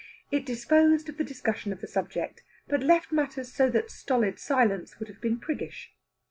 [0.31, 4.97] It disposed of the discussion of the subject, but left matters so that stolid silence
[4.97, 5.93] would have been priggish.